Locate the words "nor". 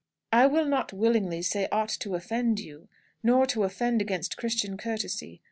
3.21-3.45